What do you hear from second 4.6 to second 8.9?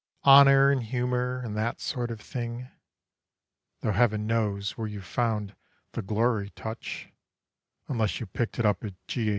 where you found the glory touch, Unless you picked it up